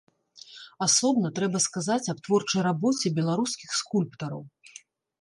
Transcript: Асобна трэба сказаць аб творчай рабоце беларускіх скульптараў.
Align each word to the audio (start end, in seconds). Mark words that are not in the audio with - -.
Асобна 0.85 1.31
трэба 1.41 1.61
сказаць 1.67 2.09
аб 2.15 2.23
творчай 2.29 2.61
рабоце 2.71 3.15
беларускіх 3.21 3.69
скульптараў. 3.85 4.43